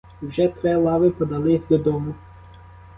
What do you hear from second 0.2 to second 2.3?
І вже три лави подались додому.